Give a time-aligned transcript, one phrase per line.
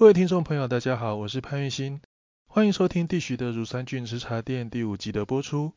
[0.00, 2.00] 各位听众朋友，大家好，我是潘玉新，
[2.46, 5.74] 欢迎收听地徐的乳酸菌吃茶店第五集的播出。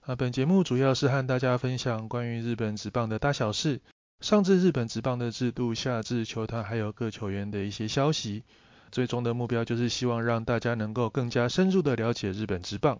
[0.00, 3.82] 啊，本节目主要是和大家分享关于日本职棒的大小事，
[4.22, 8.42] 上至日本职棒的制度，下至球团还有各球员的一些消息。
[8.90, 12.98] 最终的目标就是希望让大家能够更加深入的了解日本职棒。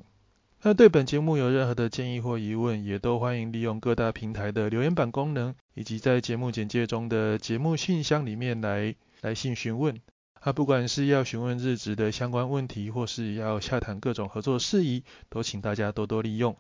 [0.61, 9.99] 那对本节目有任何的建议或疑问，也都欢迎利用各大平台的留言板功能，以及在节目简介中的节目信箱里面来来信询问。
[10.41, 16.57] 啊，不管是要询问日职的相关问题，或是要洽谈各种合作事宜，都请大家多多利用。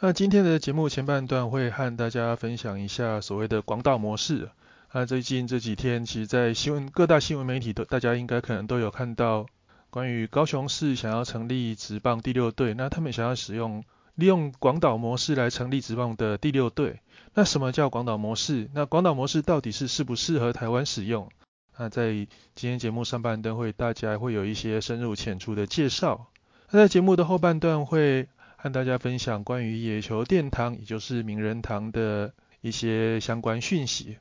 [0.00, 4.50] 那今天的节目前半段会和大家分享一下所谓的广岛模式。
[4.92, 9.46] 那，最近这几天，其实在新闻各大新闻媒体都，大家应该可能都有看到
[9.90, 17.00] 关于高雄市想要成立职棒第六队，那他们想要使用利用广岛模式来成立职棒的第六队。
[17.34, 18.70] 那什么叫广岛模式？
[18.72, 21.28] 那广岛模式到底是适不适合台湾使用？
[21.78, 26.26] 那在今天节目上半段会大家会有一些深入浅出的介绍。
[26.70, 34.18] 那在节目的后半段会和大家分享关于野球殿堂，也就是名人堂的一些相关讯息。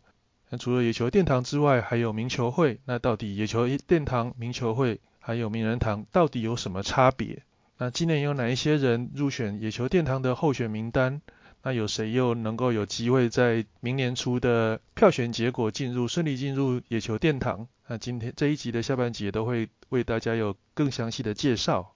[0.49, 2.80] 那除了野球殿堂之外，还有名球会。
[2.86, 7.42] 那到底野球殿堂、名球会还有名人堂到底有什么差别？
[7.80, 11.21] 那今年有哪一些人入选野球殿堂的候选名单？
[11.68, 17.68] 那有谁又能够有机会在明年初的票选结果进入顺利进入野球殿堂？
[17.88, 21.94] 那今天这一集的下半集也都会为大家有更详细的介绍。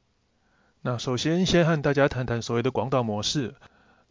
[0.81, 3.55] 那首先先和大家谈谈所谓的广岛模式。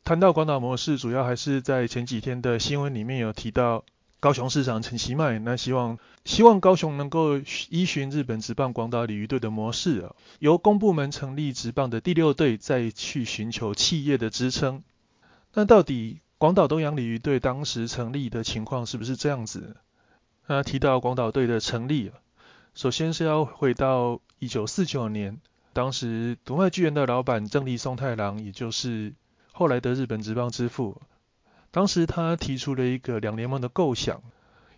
[0.02, 3.84] 谈到广岛模式，主要还是在前几天的新闻里面有提到
[4.18, 7.36] 高雄市长陈其迈，那希望希望高雄能够
[7.68, 14.82] 依循日本职棒广岛鲤鱼队的模式，由公部门成立职棒的第六队，再去寻求企业的支撑。
[15.52, 19.76] 那到底广岛东洋鲤鱼队当时成立的情况是不是这样子？
[20.46, 22.12] 那提到广岛队的成立，
[22.74, 25.40] 首先是要回到一九四九年，
[25.72, 29.12] 当时独卖巨人的老板正立松太郎，也就是
[29.52, 31.00] 后来的日本职棒之父，
[31.70, 34.22] 当时他提出了一个两联盟的构想，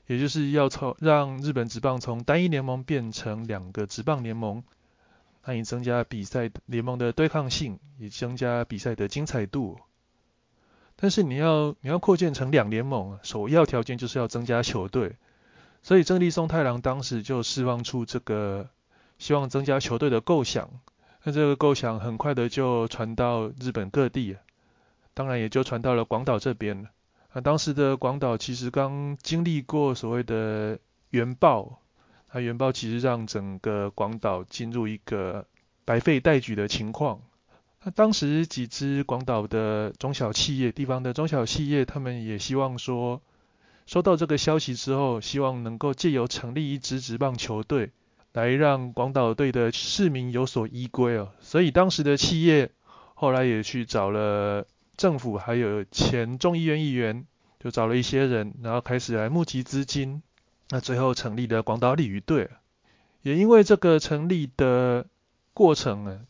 [0.06, 4.64] 也就是要从让日本职棒从单一联盟变成两个职棒联盟，
[5.44, 9.78] 那以增加比赛联盟的对抗性，也增加比赛的精彩度。
[11.02, 15.16] 但是你要你要扩建成两联盟，首要条件就是要增加球队。
[15.82, 18.68] 所以正立松太郎当时就释放出这个
[19.18, 20.70] 希望增加球队的构想。
[21.24, 24.36] 那这个构想很快的就传到日本各地，
[25.12, 26.90] 当然也就传到了广岛这边了。
[27.32, 30.78] 那当时的广岛其实刚经历过所谓的
[31.10, 31.80] 原爆，
[32.32, 35.46] 那原爆其实让整个广岛进入一个
[35.84, 37.20] 白费待举的情况。
[37.84, 43.20] 那当时几支广岛的中小企业、地方的中小企业，他们也希望说，
[43.86, 47.90] 收到这个消息之后，希望能够借由成立一支职棒球队，
[48.34, 51.32] 来让广岛队的市民有所依归哦。
[51.40, 52.70] 所以当时的企业
[53.14, 54.64] 后来也去找了
[54.96, 57.26] 政府，还有前众议院议员，
[57.58, 60.22] 就找了一些人，然后开始来募集资金。
[60.70, 62.48] 那最后成立了广岛鲤鱼队。
[63.22, 65.06] 也因为这个成立的
[65.52, 66.20] 过程呢。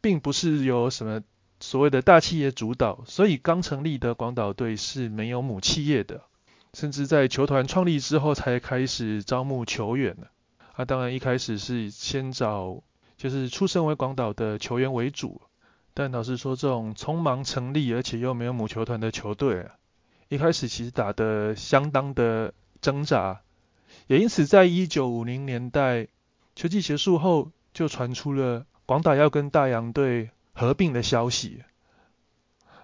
[0.00, 1.22] 并不是由什么
[1.60, 6.22] 所谓的大企业主导，所以刚成立的广岛队是没有母企业的，
[6.72, 10.28] 甚至在球团创立之后才开始招募球员的。
[10.72, 12.82] 啊，当然一开始是先找
[13.18, 15.42] 就是出身为广岛的球员为主，
[15.92, 19.66] 但老实说，这种匆忙成立而且又没有母球团的球队，
[20.28, 23.42] 一开始其实打得相当的挣扎，
[24.06, 26.08] 也因此在一九五零年代
[26.54, 28.64] 球季结束后，就传出了。
[28.90, 31.62] 广岛要跟大洋队合并的消息，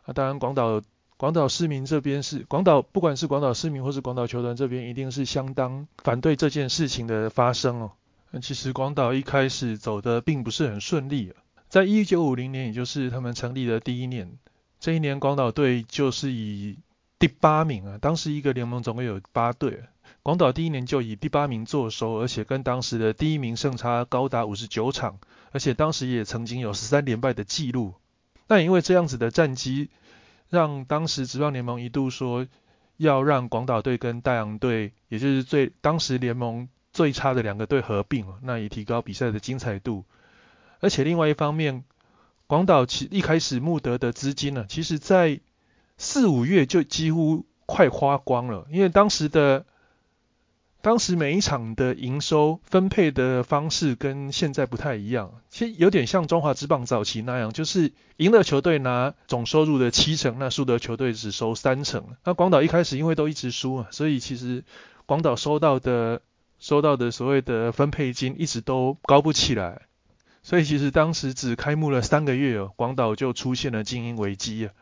[0.05, 0.81] 啊，当然广岛
[1.17, 7.91] 广岛市民这边是广岛，不管是广岛市民或是广岛球团这边，一定是相当反对这件事情的发生哦。
[8.41, 11.33] 其实广岛一开始走的并不是很顺利，
[11.69, 14.39] 在一九五零年，也就是他们成立的第一年，
[14.79, 16.79] 这一年广岛队就是以
[17.19, 19.85] 第八名啊，当时一个联盟总共有八队，
[20.23, 25.19] 广岛第一年就以第八名坐收，而且跟当时的第一名胜差高达五十九场。
[25.53, 27.95] 而且当时也曾经有十三连败的记录，
[28.47, 29.89] 那因为这样子的战绩，
[30.51, 32.47] 让当时职棒联盟一度说
[32.99, 40.05] 要让广岛队跟大洋队，也就是最当时联盟最差的两个队合并，那以提高比赛的精彩度。
[40.81, 41.85] 而且另外一方面，
[42.47, 45.41] 广岛其一开始募得的资金呢，其实在
[45.97, 49.65] 四五月就几乎快花光了，因为当时的。
[50.83, 62.05] 当时每一场的营收分配的方式跟现在不太一样，其实有点像中华之棒早期那样，就是赢的球队拿总收入的七成，那输的球队只收三成。
[62.23, 64.63] 那广岛一开始因为都一直输嘛，所以其实
[65.07, 66.23] 广岛收到的
[66.61, 69.83] 收到的所谓的分配金一直都高不起来，
[70.45, 74.73] 所以其实当时只开幕了三个月哦，广岛就出现了经营危机啊，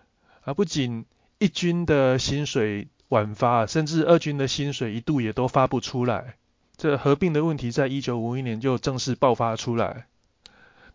[0.44, 1.04] 而不仅
[1.38, 6.36] 一军的薪水晚发，甚至二军的薪水一度也都发不出来，
[6.76, 10.06] 这合并的问题在一九五一年就正式爆发出来。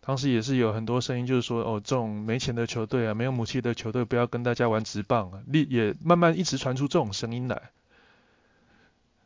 [0.02, 7.70] 当时也是有很多声音，就是说，哦，这种没钱的球队啊，没有母气的球队，不要跟大家玩直棒啊，也也慢慢一直传出这种声音来。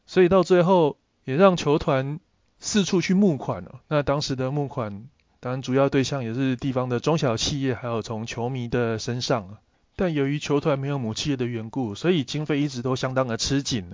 [0.05, 2.19] 所以到最后，也让球团
[2.59, 3.79] 四处去募款了。
[3.87, 5.05] 那当时的募款，
[5.39, 9.57] 当然主要对象也是地方的中小企业，还有从球迷的身上。
[9.95, 13.91] 但由于球团没有母企业的缘故，所以经费一直都相当的吃紧。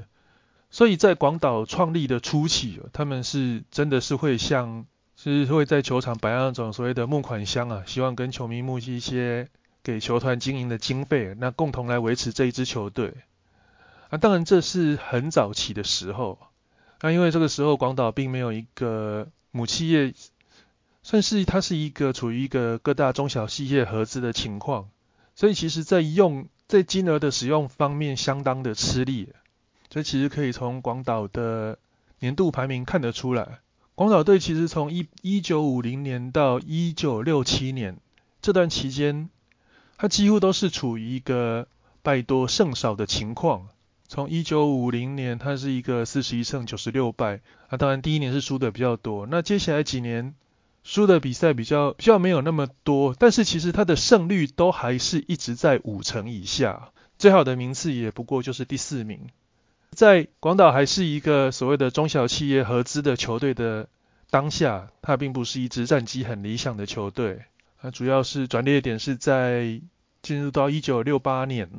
[0.70, 4.86] 所以在广岛创立的初期，他们是真的是会像。
[5.22, 9.50] 是会在球场摆那种所谓的募款箱啊，希望跟球迷募集一些
[9.84, 13.14] 给球团经营的经费，那共同来维持这一支球队。
[14.10, 16.40] 啊，当然这是很早期的时候，
[17.02, 20.14] 那因为这个时候广岛并没有一个母企业，
[21.04, 24.88] 算是它是一个处于一个各大中小企业合资的情况，
[25.40, 29.30] 所以其实在用在金额的使用方面相当的吃力，
[29.90, 31.80] 所以其实可以从广岛的
[32.20, 33.60] 年度排名看得出来。
[33.96, 37.96] 广岛队其实从一一九五零年到一九六七年
[38.42, 39.30] 这段期间，
[39.98, 41.70] 他几乎都是处于一个
[42.02, 43.70] 败多胜少的情况。
[44.10, 47.40] 从一九五零年，他是一个四十一胜九十六败，
[47.70, 49.26] 那当然第一年是输的比较多。
[49.26, 50.36] 那接下来几年
[50.84, 59.28] 输的比赛比较比较没有那么多，但是其实他的胜率都还是一直在五成以下，最好的名次也不过就是第四名。
[59.92, 63.90] 在广岛还是一个所谓的中小企业合资的球队的
[64.30, 67.44] 当下，它并不是一支战绩很理想的球队。
[67.82, 69.82] 它主要是转捩点是在
[70.22, 71.70] 进入到一九六八年。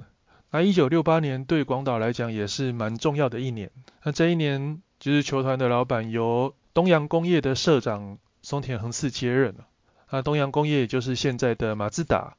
[0.51, 3.71] 那一九六八年对广岛来讲也是蛮重要的一年。
[4.03, 9.67] 那这一年就是球团的老板由东洋工业的社长松田恒次接任了。
[10.11, 12.37] 那东洋工业也就是现在的马自达。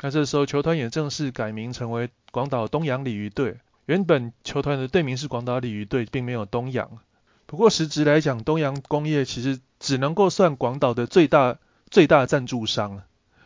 [0.00, 3.58] 那这时候球团也正式改名成为广岛东洋鲤鱼队。
[3.86, 6.98] 原本球团的队名是广岛鲤鱼队，并没有东洋。
[7.46, 11.58] 不过实质来讲，东洋工业其实只能够算广岛的最大
[11.90, 13.02] 最大赞助商，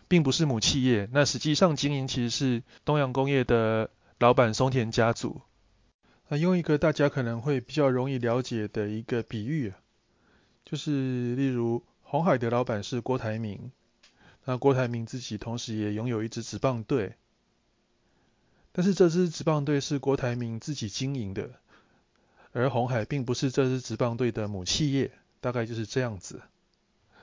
[0.08, 1.08] 并不是母企业。
[1.12, 5.40] 那实际上经营其实是东洋工业的老板松田家族。
[6.28, 9.72] 那用一个大家可能会比较容易了解的一个比喻，
[10.64, 13.70] 就是例如红海的老板是郭台铭，
[14.44, 17.14] 那郭台铭自己同时也拥有一支职棒队。
[18.72, 21.50] 但是这支职棒队是郭台铭自己经营的，
[22.52, 25.10] 而红海并不是这支职棒队的母企业，
[25.40, 26.40] 大概就是这样子。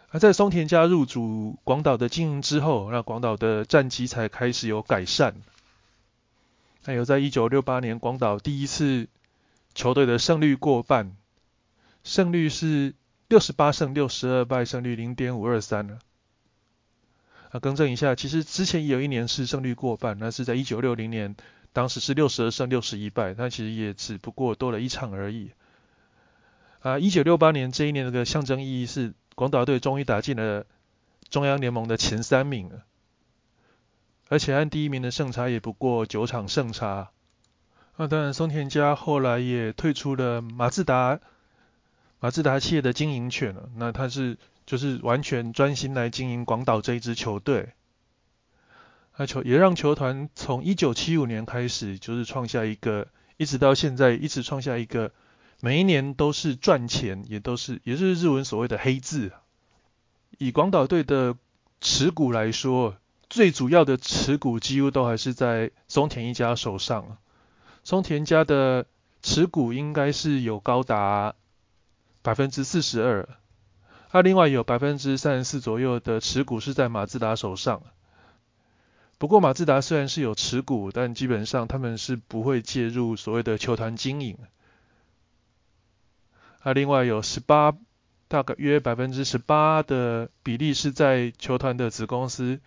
[0.10, 5.36] 而在松田家入主广岛的经营之后，那广岛的战绩才开始有改善。
[6.84, 9.08] 还有在一九六八年，广岛第一次
[9.76, 11.16] 球队的胜率过半，
[12.04, 12.96] 胜率是
[13.30, 16.00] 六十八胜六十二败，胜率零点五二三。
[17.52, 21.36] 啊，更正一下，其实之前也有一年是胜率过半，那是在一九六零年，
[21.72, 25.52] 当时是六十二胜六十一败，但其实也只不过多了一场而已。
[26.80, 30.66] 啊，一九六八年这一年这个象征意义是广岛队终于打进了
[31.30, 32.84] 中央联盟的前三名了，
[34.28, 37.12] 而且按第一名的胜差也不过九场胜差。
[37.96, 41.20] 那当然，松田家后来也退出了马自达
[42.20, 44.38] 马自达企业的经营权了，那他是。
[44.66, 47.74] 就是完全专心来经营广岛这一支球队，
[49.18, 53.08] 那球也让球团从一九七五年开始，就是创下一个，
[53.38, 55.12] 一直到现在一直创下一个，
[55.60, 59.32] 每一年都是赚钱，也都是也是日文所谓的黑字。
[60.38, 61.36] 以广岛队的
[61.82, 62.96] 持股来说，
[63.28, 67.18] 最主要的持股几乎都还是在松田一家手上，
[67.84, 68.86] 松田家的
[69.24, 71.34] 持股应该是有高达
[72.22, 73.28] 百分之四十二。
[74.12, 77.84] 他另外有百分之三十四左右的持股是在马自达手上，
[79.20, 84.38] 不过马自达虽然是有持股，但基本上他们是不会介入所谓的球团经营。
[86.62, 87.78] 他另外有十八，
[88.28, 92.60] 大概约百分之十八的比例是在球团的子公司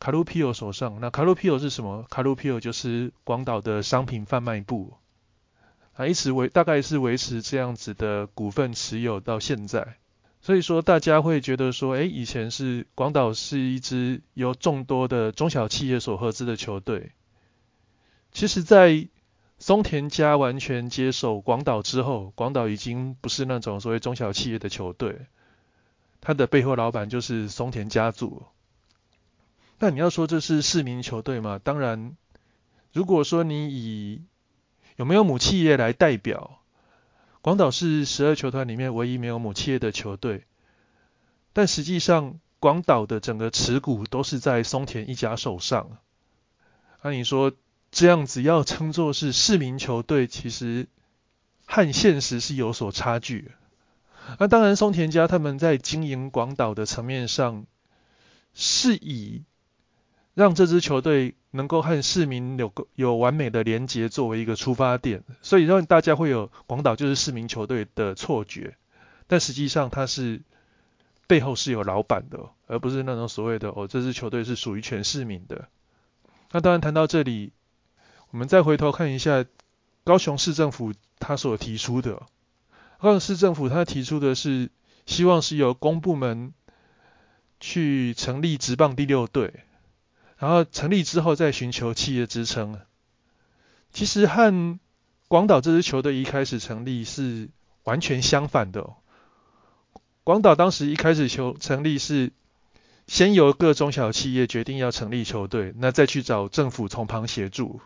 [0.00, 0.98] 卡路皮欧手上。
[1.00, 2.06] 那卡路皮欧是什么？
[2.08, 4.94] 卡路皮欧就是广岛的商品贩卖部，
[5.98, 9.96] 啊，一直维大概是维持这样子的股份持有到现在。
[10.40, 17.10] 所以说，大家会觉得说，哎，以前是广岛是一支由众多的中小企业所合资的球队。
[18.30, 19.08] 其实，在
[19.58, 25.26] 松田家完全接手广岛之后，广岛已经不是那种所谓中小企业的球队，
[26.20, 28.44] 他的背后老板就是松田家族。
[29.80, 31.60] 那你要说这是市民球队吗？
[31.62, 32.16] 当然，
[32.92, 34.22] 如果说你以
[34.98, 36.60] 有没有母企业来代表？
[37.40, 40.44] 广岛是十二球团里面唯一没有母企业的球队，
[41.52, 45.98] 但实际上广岛的整个持股都是在松田一家手上。
[47.00, 47.52] 那你说
[47.92, 50.88] 这样子要称作是市民球队，其实
[51.64, 53.52] 和现实是有所差距。
[54.40, 57.66] 那当然，松田家他们在经营广岛的层面上，
[58.52, 59.44] 是以
[60.38, 68.76] 让这支球队能够和市民有个有完美的连结作为一个出发点，所以让大家会有广岛就是市民球队的错觉。
[69.26, 70.42] 但实际上，它是
[71.26, 75.66] 背后是有老板的，而不是那种所谓的哦，这支球队是属于全市民的。
[76.52, 77.50] 那当然，谈到这里，
[78.30, 79.44] 我们再回头看一下
[80.04, 82.22] 高雄市政府他所提出的。
[83.00, 84.70] 高雄市政府他提出的是，
[85.04, 86.54] 希望是由公部门
[87.58, 89.64] 去成立职棒第六队，
[90.38, 92.80] 然后成立之后再寻求企业支撑。
[93.92, 94.78] 其实和
[95.26, 97.48] 广岛这支球队一开始成立是
[97.84, 98.94] 完全相反的。
[100.24, 102.32] 广岛当时一开始球成立是
[103.06, 107.80] 先由各中小企业决定要成立球队，那再去找政府从旁协助。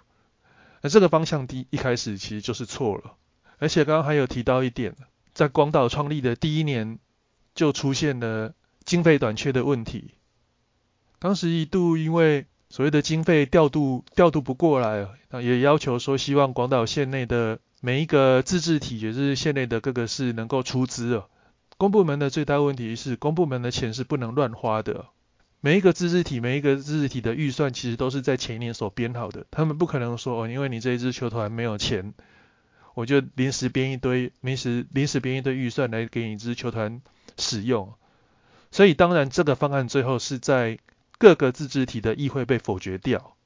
[0.81, 3.15] 那这个方向第一开始其实就是错了。
[3.59, 4.97] 而且刚刚还有提到一点，
[5.33, 6.99] 在广岛创立的第一年
[7.55, 8.55] 就出现了
[8.85, 10.11] 经费短缺的问题。
[11.23, 21.26] 当时一度因为所谓的经费调度调度不过来，那也要求说希望广岛县内的每一个自治体，也就是县内的各个市能够出资哦。
[21.79, 25.07] 公部门的最大问题是，公部门的钱是不能乱花的。
[25.61, 32.14] 每一个自治体，每一个自治体的预算其实都是在前一年所编好的，他们不可能说哦，因为你这一支球团没有钱。
[32.95, 37.00] 我就临时编一堆，临时临时编一堆预算来给你一支球团
[37.38, 37.95] 使用，
[38.73, 40.79] 所以当然这个方案最后是在
[41.23, 43.37] 各个自治体的议会被否决掉。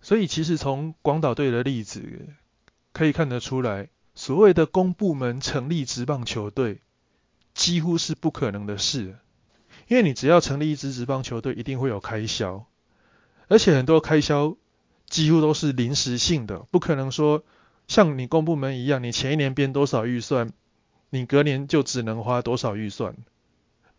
[0.00, 2.26] 所以其实从广岛队的例子
[2.92, 6.80] 可以看得出来，所谓的公部门成立职棒球队
[7.54, 9.16] 几乎是不可能的事，
[9.86, 12.66] 因为你只要成立一支职棒球队，一定会有开销，
[13.46, 14.56] 而且很多开销
[15.08, 17.44] 几乎都是临时性的，不可能说。
[17.86, 20.52] 像你公部门一样，你前一年编多少预算，
[21.10, 23.14] 你隔年就只能花多少预算。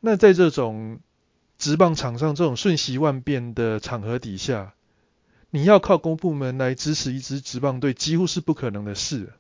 [0.02, 1.00] 那在这种
[1.58, 4.74] 职棒场上这种瞬息万变的场合底下，
[5.50, 9.34] 你要靠公部门来支持一支职棒队，几乎是不可能的事。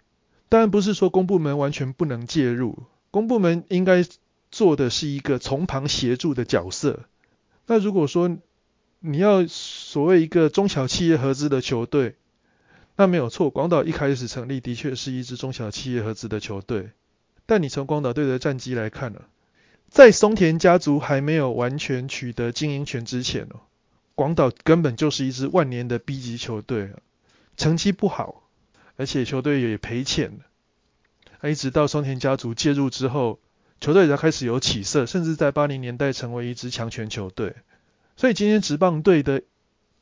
[0.48, 4.05] 当然不是说公部门完全不能介入，公部门应该
[4.51, 7.01] 做的是一个从旁协助的角色。
[7.67, 8.38] 那如果说
[9.00, 12.15] 你要所谓一个中小企业合资的球队，
[12.95, 16.91] 那没有错，广岛一开始成立的确是一支中小企业合资的球队。
[17.45, 19.22] 但你从广岛队的战绩来看呢，
[19.96, 23.62] 在松田家族还没有完全取得经营权之前哦，
[24.14, 26.90] 广岛根本就是一支万年的 B 级球队，
[27.56, 28.44] 成绩不好，
[28.98, 30.42] 而且球队也赔钱。
[31.44, 33.40] 一直到松田家族介入之后，
[33.80, 37.56] 球队才开始有起色，甚至在八零年代成为一支强权球队。
[38.18, 39.44] 所以今天职棒队的。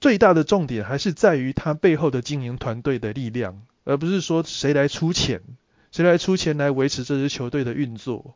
[0.01, 5.41] 最大的重点还是在于他背后的经营团队的力量，而不是说谁来出钱，
[5.91, 8.35] 谁来出钱来维持这支球队的运作。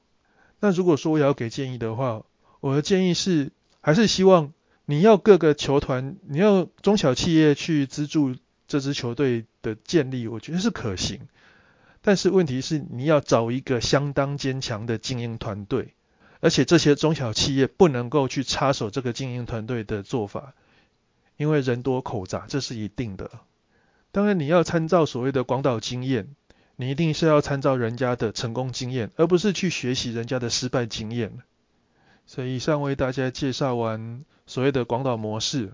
[0.59, 2.23] 那如果说我要给建议的话，
[2.59, 4.53] 我的建议是，还是希望
[4.85, 8.35] 你要各个球团，你要中小企业去资助
[8.67, 11.27] 这支球队的建立，我觉得是可行。
[12.01, 15.93] 但是问题是，你要找一个相当坚强的经营团队，
[16.39, 20.53] 而且这些中小企业不能够去插手这个经营团队的做法。
[21.35, 23.29] 因为人多口杂，这是一定的。
[24.11, 26.29] 当然，你要参照所谓的广岛经验，
[26.79, 31.39] 你一定是要参照人家的成功经验，而不是去学习人家的失败经验。
[32.27, 35.71] 所以，以上为大家介绍完所谓的广岛模式，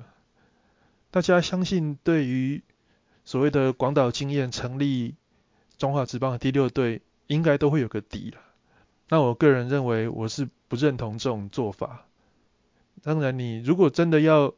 [1.12, 2.64] 大家相信对于
[3.26, 5.16] 所谓的广岛经验成立
[5.78, 8.40] 中华职棒的第六队，应该都会有个底了。
[9.10, 12.06] 那我个人认为，我是不认同这种做法。
[13.02, 14.54] 当然，你如果真的要，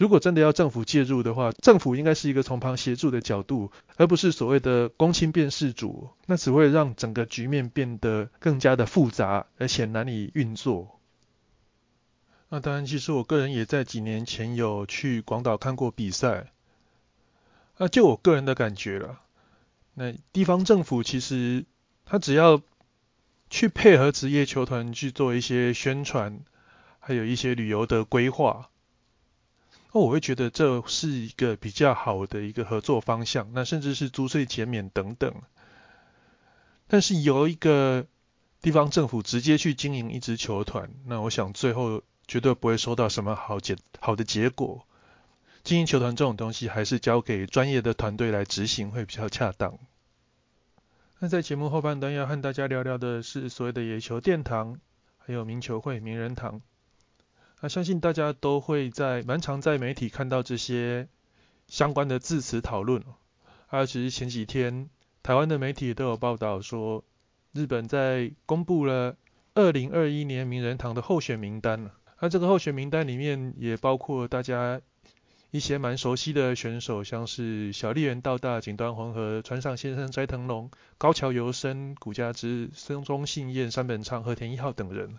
[0.00, 10.98] 如果真的要政府介入的话，政府应该是一个从旁协助的角度，而不是所谓的公亲变事主，那只会让整个局面变得更加的复杂，而且难以运作。
[12.48, 16.50] 那当然，其实我个人也在几年前有去广岛看过比赛。
[17.76, 19.20] 那就我个人的感觉了，
[19.92, 21.66] 那地方政府其实
[22.06, 22.62] 他只要
[23.50, 26.40] 去配合职业球团去做一些宣传，
[27.00, 28.70] 还有一些旅游的规划。
[29.92, 35.34] 那我会觉得这是一个比较好的一个合作方向，那甚至是租税减免等等。
[36.86, 38.06] 但是由一个
[38.62, 44.86] 地方政府直接去经营一支球团，那我想最后绝对不会收到什么好结好的结果。
[45.62, 49.78] 经营球团这种东西，还是交给专业的团队来执行会比较恰当。
[51.18, 54.78] 那在节目后半段要和大家聊聊的是所谓的野球殿堂，
[55.18, 56.62] 还有名球会、名人堂。
[57.60, 61.08] 那相信大家都会在蛮常在媒体看到这些
[61.68, 63.04] 相关的字词讨论。
[63.68, 64.88] 而其实前几天
[65.22, 67.04] 台湾的媒体都有报道说，
[67.52, 69.16] 日本在公布了
[69.54, 71.90] 二零二一年名人堂的候选名单。
[72.20, 74.80] 那这个候选名单里面也包括大家。
[75.52, 85.18] 一些蛮熟悉的选手，像是小笠原道大、井端弘和、川上先生、斋藤龙、高桥由生、古家之、森中信彦、山本昌、和田一号等人。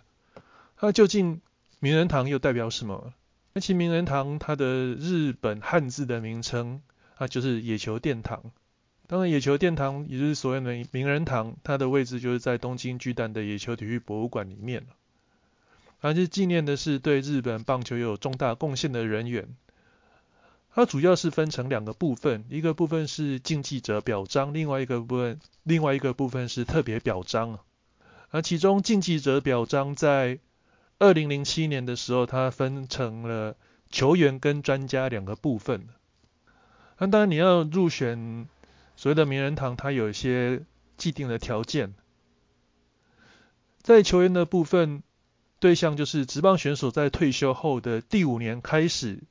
[0.80, 1.42] 那究竟
[1.82, 3.12] 名人堂又代表什么？
[3.54, 6.80] 那其名人堂它的日本汉字的名称
[7.16, 8.52] 啊，就是野球殿堂。
[9.08, 14.86] 当然，野球殿堂也就是所谓的名人堂，它的位置就是在东京巨蛋的野球体育博物馆里面。
[16.00, 19.48] 而且纪念的是对日本棒球有重大贡献的人员。
[20.72, 27.58] 它主要是分成两个部分，一个部分是竞技者表彰，另外一个部分，另外一个部分是特别表彰。
[28.30, 30.38] 而其中竞技者表彰在
[31.02, 33.56] 二零零七年的时候，它分成了
[33.90, 35.88] 球员跟专家两个部分。
[36.98, 38.46] 那当然你要入选
[38.94, 40.62] 所谓的名人堂，它有一些
[40.96, 41.94] 既定的条件。
[43.80, 45.02] 在球员的部分，
[45.58, 49.24] 对象就是职棒选手在退休后的第五年开始。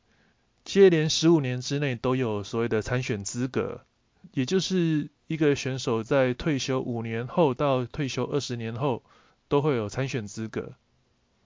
[0.65, 3.85] 接连十五年之内都有所谓的参选资格，
[4.33, 9.03] 也就是一个选手在退休五年后到退休二十年后
[9.47, 10.73] 都会有参选资格。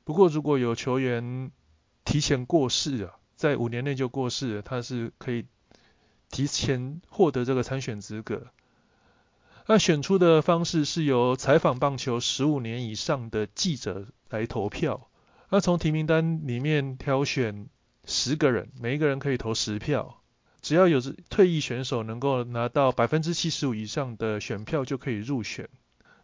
[0.06, 1.52] 不过如果有球员
[2.06, 5.46] 提前过世啊，在五年内就过世了，他是可以
[6.30, 8.48] 提前获得这个参选资格。
[9.68, 15.10] 那选出的方式是由采访棒球十五年以上的记者来投票，
[15.50, 17.68] 那从提名单里面挑选。
[18.08, 20.22] 十个人，每一个人可以投十票，
[20.62, 25.68] 只要有退役选手能够拿到百分之七十五以上的选票就可以入选。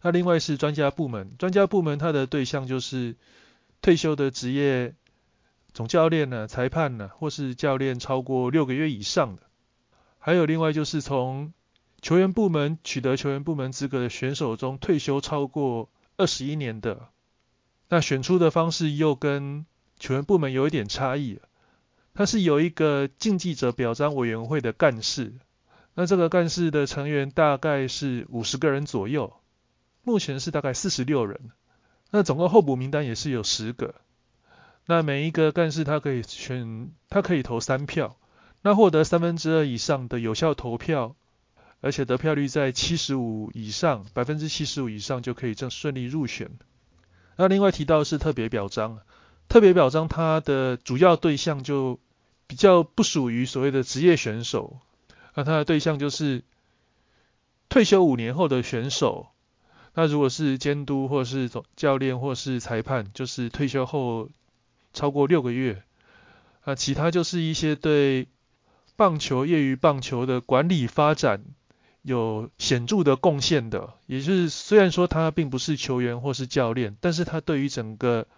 [0.00, 3.16] 那另外是专家部门，专家部门它的对象就是
[3.82, 4.94] 退休的职业
[5.74, 9.42] 总教练呢、裁判呢，或是教练超过六个月以上的。
[10.18, 11.52] 还有另外就是从
[12.00, 17.08] 球员部门取得球员部门资格的选手中退休超过二十一年的。
[17.88, 19.66] 那选出的方式又跟
[19.98, 21.40] 球员部门有一点差异。
[22.14, 25.32] 他是有一个竞技者表彰委员会的干事，
[25.94, 29.34] 那这个干事的成员大概是五十个人左右，
[30.02, 31.50] 目前是大概四十六人，
[32.14, 33.94] 那总共候补名单也是有十个，
[34.84, 38.16] 那每一个干事他可以选，他可以投三票，
[38.60, 41.16] 那获得三分之二以上的有效投票，
[41.80, 46.50] 而且得票率在七十五以上，百分之七十五以上就可以正顺利入选。
[47.36, 49.00] 那另外提到是特别表彰。
[49.48, 51.98] 特别表彰他的主要对象就
[52.46, 54.80] 比较不属于所谓的职业选手，
[55.34, 56.42] 那他的对象就是
[57.68, 59.31] 退休五年后的选手。
[59.94, 64.28] 那如果是监督或是总教练或是裁判，就是退休后
[64.92, 65.82] 超过六个月。
[66.64, 68.28] 啊，其他就是一些对
[68.94, 71.42] 棒球业余棒球的管理发展
[72.02, 78.28] 有显著的贡献的，也就是虽然说他并不是球员或是教练，但是他对于整个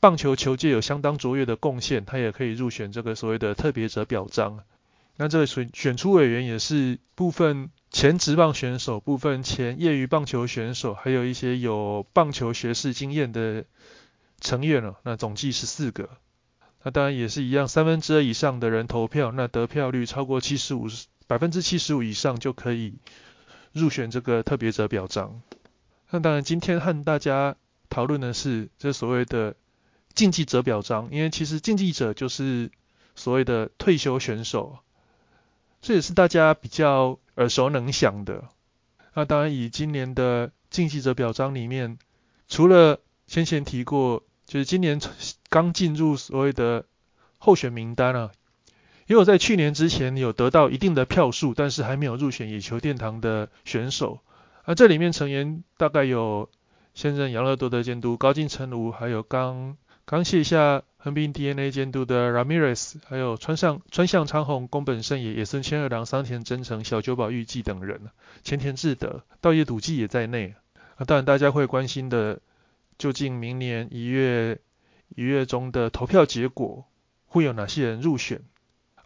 [0.00, 4.60] 棒球球界有相当卓越的贡献，他也可以入选这个所谓的特别者表彰。
[5.18, 13.66] 那这个选选出委员也是部分前职棒选手、部分前业余棒球选手，还有一些有棒球学士经验的
[14.40, 14.98] 成员了。
[15.02, 16.08] 那总计是四个。
[16.82, 20.86] 那当然也是一样，三分之二以上的人投票，那得票率超过七十五
[21.26, 22.94] 百分之七十五以上就可以
[23.72, 25.42] 入选这个特别者表彰。
[26.10, 27.56] 那当然今天和大家
[27.90, 29.54] 讨论的是这所谓的。
[30.14, 32.72] 竞技者表彰，因为其实竞技者就是
[33.14, 34.78] 所谓的退休选手，
[35.80, 38.44] 这也是大家比较耳熟能详的。
[39.14, 41.98] 那当然，以今年的竞技者表彰里面，
[42.48, 45.00] 除了先前提过，就是今年
[45.48, 46.84] 刚进入所谓的
[47.38, 48.30] 候选名单啊，
[49.06, 54.20] 也有在去年之前有得到一定的票数，但是还没有入选野球殿堂的选手。
[54.64, 56.50] 而这里面成员大概有
[56.94, 59.76] 现任养乐多的监督高进成儒，还有刚。
[60.04, 68.00] 刚卸下横滨 DNA 监督的 Ramirez，还有川上川向昌宏、宫本胜也、野村千二郎、桑田真诚、小久保裕纪等人，
[68.42, 70.56] 前田智德、道叶笃纪也在内。
[70.96, 72.40] 啊，当然大家会关心的，
[72.98, 74.58] 究竟明年一月
[75.14, 76.84] 一月中的投票结果
[77.26, 78.42] 会有哪些人入选？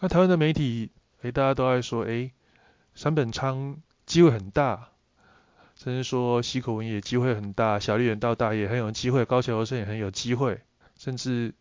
[0.01, 2.31] 那台湾的媒体，哎，大家都爱说，哎，
[2.95, 3.77] 山本昌
[4.07, 4.89] 机会很大，
[5.77, 10.59] 甚至说西口文也机会很大，小笠原道大也很有机会，高桥和生也很有机会。
[10.97, 11.53] 甚至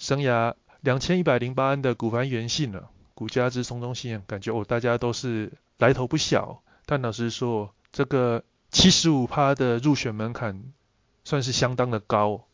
[0.00, 6.62] 生涯两千一百零八安的古凡元信了，古家之松中信，感觉哦，大家都是来头不小。
[6.86, 10.72] 但老实说，这个七十五趴的入选门槛，
[11.22, 12.46] 算是相当的高。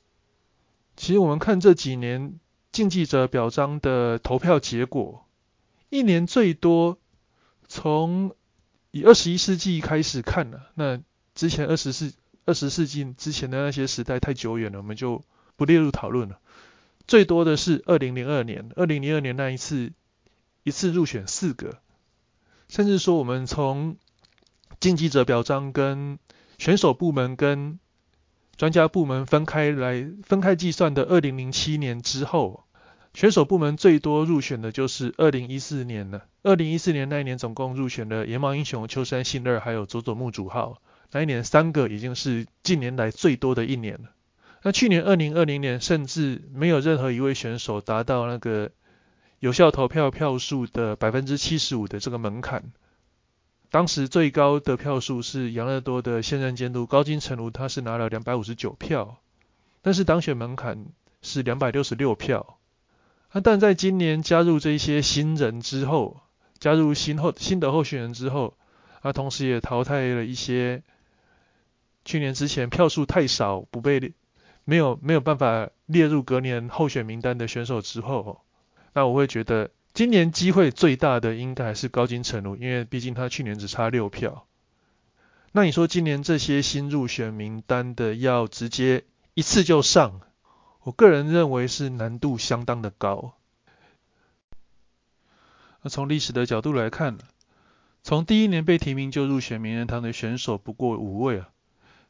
[0.97, 2.41] 其实我们看这几年
[2.73, 5.25] 竞技者表彰的投票结果，
[5.89, 6.99] 一年最多
[7.69, 8.35] 从
[8.91, 11.01] 以二十一世纪开始看了，那
[11.37, 12.13] 之前二十世
[12.45, 15.23] 二十世纪之前的那些时代太久远了，我们就
[15.55, 16.41] 不列入讨论了。
[17.07, 19.93] 最多的是二零零二年，二零零二年那一次，
[20.65, 21.79] 一次入选四个，
[22.69, 23.97] 甚至说我们从
[24.81, 26.19] 竞技者表彰跟
[26.59, 27.79] 选手部门跟
[28.57, 32.65] 专家部门分开来分开计算的二零零七年之后，
[33.15, 36.27] 选手部门最多入选的就是二零一四年了。
[36.43, 44.11] 二零一四年那一年总共入选了野猫英雄、秋山信二还有佐佐木主浩，那一年三个已经是近年来最多的一年了。
[44.67, 48.73] 那去年二零二零年甚至没有任何一位选手达到那个
[49.39, 52.73] 有效投票票数的百分之七十五的这个门槛。
[53.71, 59.19] 当时最高的票数是养乐多的现任监督高金成儒，他是拿了两百五十九票，
[59.83, 60.87] 但是当选门槛
[61.23, 62.59] 是两百六十六票。
[63.29, 66.23] 啊，但在今年加入这些新人之后，
[66.59, 68.57] 加入新后新的候选人之后，
[69.01, 70.83] 啊，同时也淘汰了一些
[72.05, 74.13] 去年之前票数太少不被
[74.67, 78.45] 没有没有办法列入隔年候选名单的选手之后，
[78.93, 79.71] 那我会觉得。
[79.95, 84.47] 今年机会最大的应该还是高金城儒，因为毕竟他去年只差六票。
[85.53, 90.21] 那你说今年这些新入选名单的要直接一次就上，
[90.83, 93.39] 我个人认为是难度相当的高。
[95.81, 97.17] 那从历史的角度来看，
[98.03, 101.49] 从第一年被提名就入选名人堂的选手不过五位啊。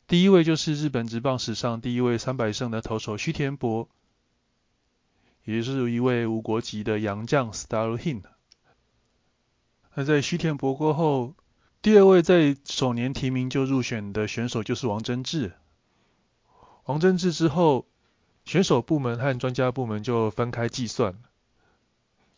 [0.07, 3.89] 第一位就是日本职棒史上第一位三百胜的投手须田博。
[5.45, 8.23] 也是一位无国籍的洋将 Starlin。
[9.95, 11.35] 那在须田博过后，
[11.83, 15.53] 第二位在首年提名就入选的选手就是王贞治。
[16.87, 17.87] 王贞治之后，
[18.45, 21.17] 选手部门和专家部门就分开计算。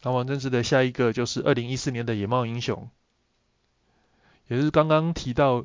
[0.02, 2.90] 那王贞治的下一个就是二零一四年的野茂英雄，
[4.48, 5.64] 也是刚刚提到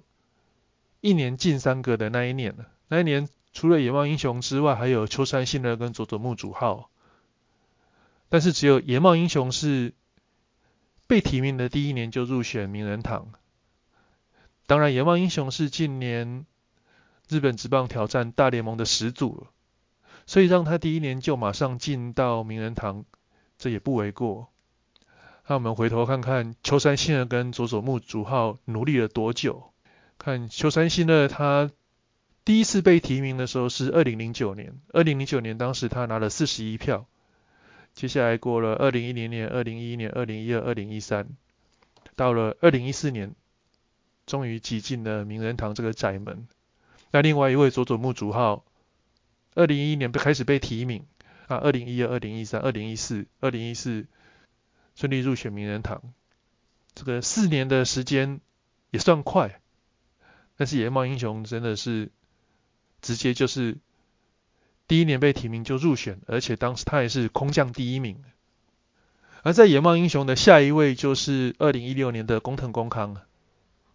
[1.04, 2.56] 一年进三个的那一年。
[2.88, 6.89] 那一年除了野茂英雄之外，还有秋山信二跟佐佐木主浩。
[8.30, 9.94] 但是只有野茂英雄是
[11.06, 13.34] 被提名的第一年就入选名人堂。
[14.66, 16.46] 当然，野茂英雄是近年
[17.28, 19.48] 日本职棒挑战大联盟的始祖，
[20.26, 23.04] 所以让他第一年就马上进到名人堂，
[23.58, 24.48] 这也不为过。
[25.50, 29.73] 那我们回头看看秋山信二跟佐佐木主浩努力了多久？
[30.24, 31.70] 看秋山信乐他
[32.46, 37.10] 第一次被提名的时候是二零零九年，二零零九年当时他拿了四十一票。
[37.94, 41.28] 接下来过了二零一零年、二零一一年、二零一二、二零一三，
[42.16, 43.36] 到了二零一四年，
[44.26, 46.48] 终于挤进了名人堂这个窄门。
[47.12, 48.64] 那另外一位佐佐木主浩，
[49.56, 51.06] 二零一一年被开始被提名，
[51.48, 54.06] 啊，二零一二、二零一三、二零一四、二零一四
[54.96, 56.02] 顺利入选名人堂。
[56.96, 58.40] 这个四年的时间
[58.90, 59.60] 也算快，
[60.63, 62.10] 但是野茂英雄真的是
[63.02, 63.80] 直接就是。
[64.88, 68.23] 第一年被提名就入选，而且当时他也是空降第一名。
[69.41, 73.17] 而在野茂英雄的下一位就是二零一六年的工藤公康。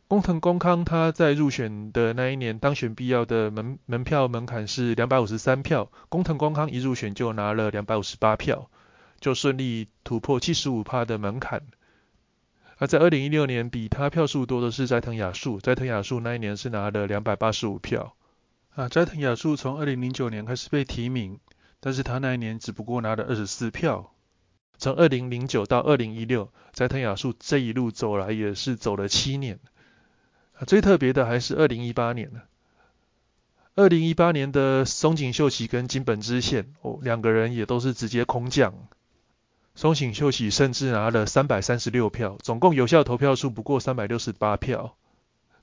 [0.08, 8.68] 工藤公康他在入选的那一年当选必要的门门票门槛是两百五十三票，工藤公康一入选就拿了两百五十八票，
[9.20, 11.62] 就顺利突破七十五趴的门槛。
[12.78, 18.14] 而在二零一六年比他票数多的是斋藤雅树，斋藤雅树那一年是拿了两百八十五票。
[18.70, 21.40] 啊，斋藤雅树从二零零九年开始被提名，
[21.80, 24.12] 但是他那一年只不过拿了二十四票。
[24.76, 29.58] 从二零零九到二零一六，斋藤雅树这一路走来也是走了七年。
[30.52, 32.30] 啊，最特别的还是二零一八年。
[33.74, 38.72] 二零一八年的松井秀喜跟金本知宪，哦，两个人也都是直接空降。
[39.78, 44.96] 松井秀喜甚至拿了三百三十六票，总共有效投票数不过三百六十八票，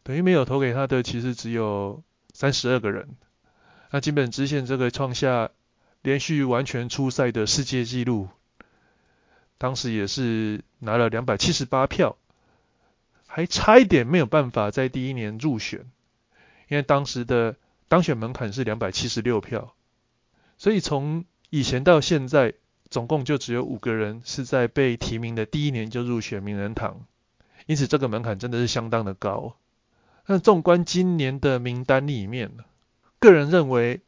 [0.04, 2.01] 等于没有投给他的其实只有。
[2.34, 3.15] 三十二个人，
[3.91, 5.51] 那金本知宪这个创下
[6.01, 8.28] 连续完全出赛的世界纪录，
[9.58, 12.17] 当时也是拿了两百七十八票，
[13.25, 15.89] 还差一点没有办法在第一年入选，
[16.67, 17.56] 因为当时的
[17.88, 19.73] 当选门槛是两百七十六票，
[20.58, 22.54] 所以从以前到现在，
[22.89, 27.05] 总共就只有五个人是在被提名的第一年就入选名人堂，
[27.65, 29.55] 因此这个门槛真的是相当的高。
[30.27, 32.51] 那纵观今年的名单里面，
[33.19, 34.01] 个人认为，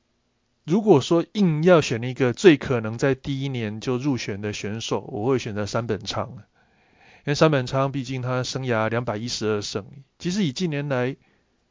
[0.65, 6.29] 如果说硬要选一个最可能在第一年就入选的选手，我会选择山本昌。
[6.31, 9.85] 因为山本昌毕竟他生涯两百一十二胜，
[10.17, 11.17] 其实以近年来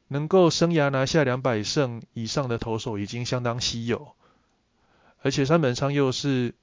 [0.08, 4.08] 能够生涯拿下两百胜以上的投手已经相当稀有，
[5.22, 6.54] 而且山本昌又是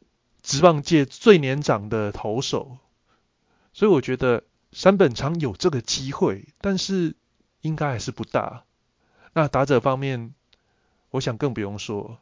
[0.44, 2.78] 职棒界最年长的投手，
[3.74, 7.16] 所以我觉得山本昌有这个机会，但是
[7.62, 8.66] 应该还是不大。
[9.34, 10.36] 那打者方面，
[11.10, 12.20] 我想更不用说，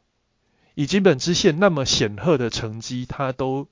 [0.74, 3.66] 以金本知线那么显赫的成绩，他都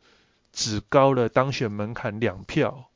[0.52, 2.90] 只高了当选门槛两票。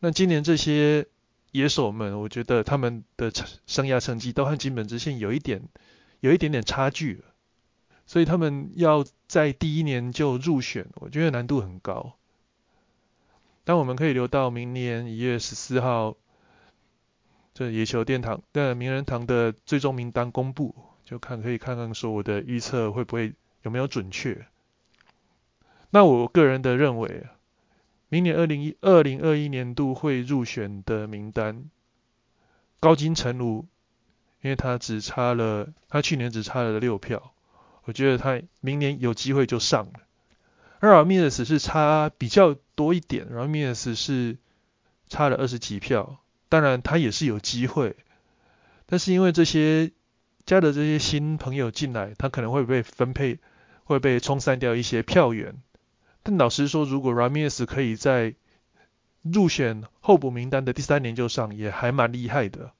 [0.00, 1.06] 那今年这些
[1.52, 3.30] 野手们，我觉得他们的
[3.68, 5.62] 生涯成绩都和金本知线有一点
[6.18, 7.22] 有一点点差距，
[8.06, 12.14] 所以他们要在第一年就入选，我觉得难度很高。
[13.64, 16.16] 但我们可以留到明年一月十四号，
[17.54, 24.46] 这野球殿堂的名人堂的最终名单公布，就看可以看看说我的预测会不会有没有准确。
[25.90, 27.26] 那我个人的认为。
[28.08, 31.70] 明年二零一二零二一年度会入选的名单，
[32.78, 33.64] 高金城儒，
[34.42, 37.31] 因为他只差了，他去年只差了六票，
[37.84, 40.00] 我觉得他明年有机会就上了。
[40.80, 44.38] 而尔米尔斯是差比较多一点，而米尔斯是
[45.08, 46.18] 差了二十几票，
[46.48, 47.96] 当然他也是有机会，
[48.86, 49.92] 但是因为这些
[50.44, 53.38] 加的这些新朋友进来，他可能会被分配，
[53.84, 55.62] 会被冲散掉一些票源。
[56.24, 58.34] 但老实说，如果 Ramirez 可以在
[59.22, 62.72] 入选候补名单的第三年就上，也还蛮厉害的。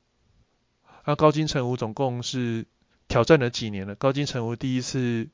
[1.04, 2.66] 那高金城武总共是
[3.12, 3.94] 挑战了几年了？
[3.94, 5.28] 高金城武第一次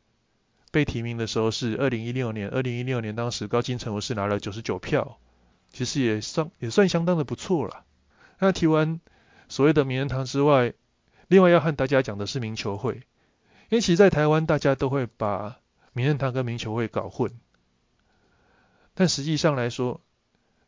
[0.72, 5.20] 被提名的时候是二零一六年，二零一六年当时高金城武是拿了九十九票，
[5.72, 7.84] 其实也算也算相当的不错了。
[8.40, 8.98] 那提完
[9.48, 10.74] 所谓的名人堂之外，
[11.28, 12.94] 另外要和大家讲的是名球会，
[13.68, 15.60] 因为其实在台湾大家都会把
[15.92, 17.30] 名人堂跟名球会搞混。
[18.94, 20.00] 但实际上来说，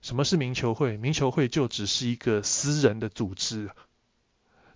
[0.01, 0.97] 什么是名球会？
[0.97, 3.69] 名球会就只是一个私人的组织，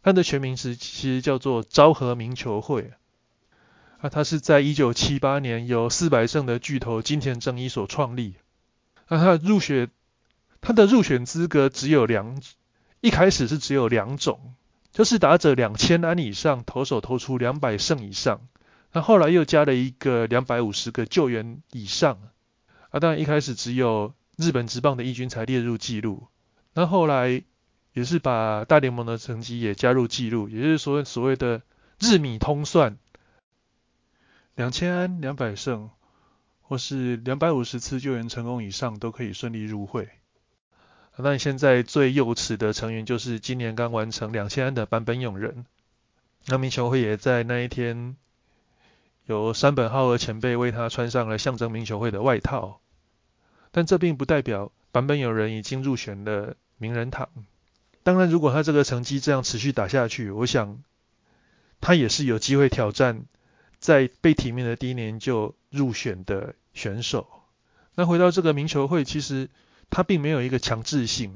[0.05, 2.93] 它的全名是其实叫做昭和民球会。
[4.01, 8.35] 啊，它是在一九七八年由四百胜的巨头金田正一所创立。
[9.09, 9.91] 那它入选，
[10.61, 12.39] 它的入选资格只有两，
[13.01, 14.55] 一开始是只有两种，
[14.93, 18.43] 就是打者两千安以上，投手投出两百胜以上。
[18.93, 22.19] 那后来又加了一个两百五十个救援以上。
[22.91, 26.27] 啊，当然一开始只有日本职棒的义军才列入记录，
[26.75, 27.43] 那后来
[27.95, 31.63] 也是把大联盟的成绩也加入记录，也就是说所谓的
[32.01, 32.99] 日米通算，
[34.57, 35.91] 两千安、两百胜
[36.61, 40.09] 或是两百五十次救援成功以上都可以顺利入会。
[41.17, 45.65] 那你现在最幼齿的成员就是今年刚完成两千安的坂本勇人，
[46.47, 48.17] 那民球会也在那一天
[49.27, 52.81] 由山本浩二前辈为他穿上了象征民球会的外套。
[53.71, 57.29] 但这并不代表版本有人已经入选了名人堂。
[58.05, 60.83] 当然，如果他这个成绩这样持续打下去，我想
[61.81, 63.25] 他也是有机会挑战
[63.81, 67.27] 在被提名的第一年就入选的选手。
[67.95, 69.49] 那回到这个名球会，其实
[69.89, 71.35] 他并没有一个强制性，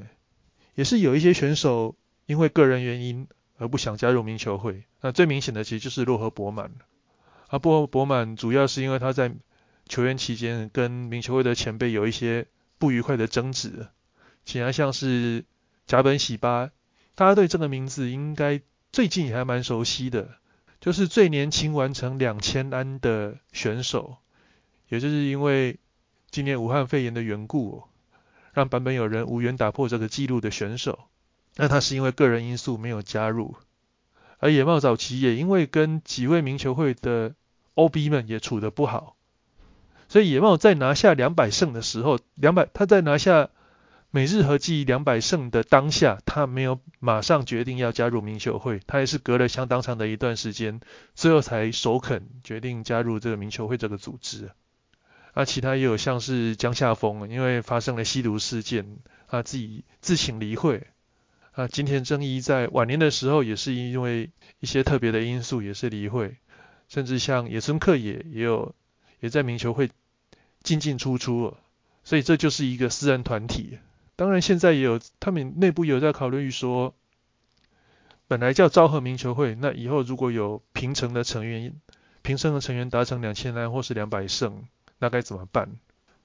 [0.74, 4.84] 也是有一些选手因为个人原因而不想加入名球会。
[5.00, 6.72] 那最明显的其实就是洛河博满。
[7.48, 9.32] 啊，洛河博满主要是因为他在
[9.88, 13.86] 球员期间跟名球会的前辈有一些不愉快的争执，
[14.44, 15.46] 其他像是
[15.88, 16.70] 甲本喜八，
[17.14, 18.60] 大家对这个名字应该
[18.92, 20.28] 最近也还蛮熟悉的，
[20.82, 24.18] 就是最年轻完成两千安的选手，
[24.90, 25.78] 也就是因为
[26.30, 27.84] 今年武汉肺炎的缘故，
[28.52, 30.98] 让版本有人无缘打破这个纪录的选手，
[31.56, 33.56] 那他是因为个人因素没有加入，
[34.40, 37.34] 而野茂早期也因为跟几位名球会的
[37.76, 39.16] OB 们也处得不好。
[40.10, 43.48] 所以野茂在拿下两百胜的时候，两百他在拿下
[44.10, 50.80] 每日合计两百胜的当下，他没有马上决定要加入民球会，他也是隔了相当长的一段时间，
[51.14, 54.50] 最后才首肯决定加入这个民球会这个组织。
[55.34, 60.86] 啊，其他也有像是江夏峰，因为发生了吸毒事件，啊自己自请离会。
[61.52, 66.36] 啊，金田正一在晚年的时候也是因为一些特别的因素也是离会，
[66.88, 68.74] 甚至像野村克也也有。
[69.20, 69.90] 也在民球会
[70.62, 71.56] 进进出出，
[72.04, 73.80] 所以这就是一个私人团体。
[74.18, 76.92] 当然，现在也有他们内部有在考虑说，
[78.26, 81.76] 本来叫昭和民球会，那以后如果有平成的成员，
[82.22, 84.64] 平成的成员达成两千人或是两百胜，
[84.98, 85.76] 那该怎么办？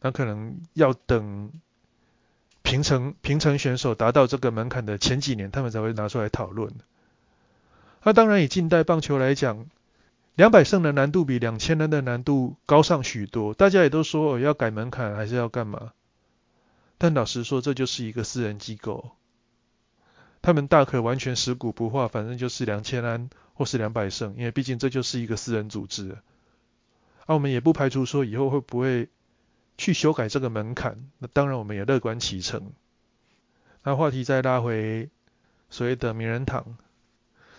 [0.01, 1.51] 那可能要等
[2.63, 6.73] 平成平成选手达到这个门槛的前几年，他们才会拿出来讨论。
[8.01, 9.67] 那当然，以近代棒球来讲。
[10.36, 15.91] 两百胜的难度比两千人的难度高上许多，大家也都说要改门槛还是要干嘛？
[17.04, 19.12] 但老实说，这就是一个私人机构，
[20.42, 26.18] 他们大可完全食古不化，反正就是两千安或是两百胜，因为毕竟这就是一个私人组织。
[27.26, 29.10] 啊，我们也不排除说以后会不会
[29.78, 32.72] 去修改这个门槛，那当然我们也乐观其成。
[33.84, 35.10] 那话题再拉回
[35.70, 36.78] 所谓的名人堂，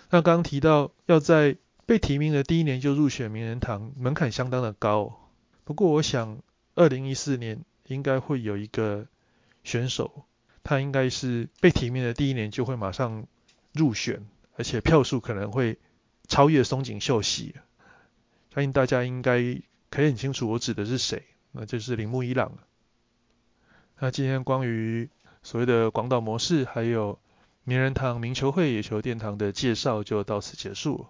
[0.08, 5.20] 那刚刚提到要在被提名的第一年就入选名人堂，门槛相当的高。
[5.64, 6.38] 不过我想，
[6.76, 9.06] 二零一四年应该会有一个
[9.64, 10.24] 选手，
[10.62, 13.26] 他应该是被提名的第一年就会马上
[13.72, 14.24] 入选，
[14.56, 15.78] 而且票数可能会
[16.28, 17.56] 超越松井秀喜。
[18.54, 19.40] 相信大家应该
[19.90, 22.52] 可以很清楚我指的是谁，那就是铃木一朗。
[23.98, 25.08] 那今天关于
[25.42, 27.18] 所谓的广岛模式，还有
[27.64, 31.06] 名人堂、名球会、野球殿堂的介绍就到此结束。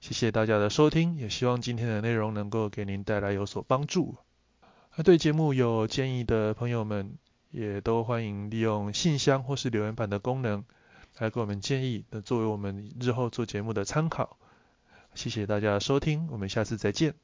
[0.00, 4.16] 谢谢大家的收听，也希望今天的内容能够给您带来有所帮助。
[4.96, 7.12] 那对节目有建议的朋友们，
[7.50, 10.64] 也都欢迎利用信箱或是留言板的功能
[11.18, 14.36] 来给我们建议，那作为我们日后做节目的参考。
[15.14, 17.14] 谢谢大家的收听，我们下次再见。